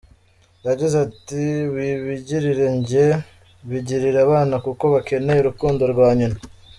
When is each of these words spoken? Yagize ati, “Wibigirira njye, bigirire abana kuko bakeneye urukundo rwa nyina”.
Yagize 0.67 0.95
ati, 1.05 1.43
“Wibigirira 1.73 2.67
njye, 2.77 3.05
bigirire 3.69 4.19
abana 4.27 4.55
kuko 4.65 4.83
bakeneye 4.93 5.39
urukundo 5.41 5.83
rwa 5.93 6.09
nyina”. 6.17 6.37